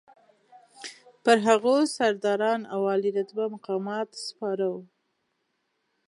پر 1.23 1.37
هغو 1.47 1.75
سرداران 1.95 2.61
او 2.73 2.81
عالي 2.89 3.11
رتبه 3.17 3.45
مقامات 3.55 4.09
سپاره 4.27 4.65
وو. 4.73 4.81